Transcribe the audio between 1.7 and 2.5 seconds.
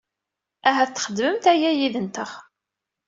yid-nteɣ.